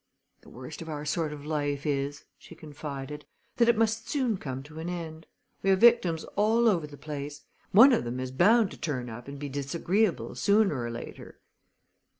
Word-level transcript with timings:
"The 0.41 0.49
worst 0.49 0.81
of 0.81 0.89
our 0.89 1.05
sort 1.05 1.31
of 1.31 1.45
life 1.45 1.85
is," 1.85 2.23
she 2.35 2.55
confided, 2.55 3.27
"that 3.57 3.69
it 3.69 3.77
must 3.77 4.09
soon 4.09 4.35
come 4.37 4.63
to 4.63 4.79
an 4.79 4.89
end. 4.89 5.27
We 5.61 5.69
have 5.69 5.79
victims 5.79 6.23
all 6.35 6.67
over 6.67 6.87
the 6.87 6.97
place! 6.97 7.43
One 7.71 7.93
of 7.93 8.03
them 8.03 8.19
is 8.19 8.31
bound 8.31 8.71
to 8.71 8.77
turn 8.77 9.11
up 9.11 9.27
and 9.27 9.37
be 9.37 9.47
disagreeable 9.47 10.33
sooner 10.33 10.81
or 10.81 10.89
later." 10.89 11.39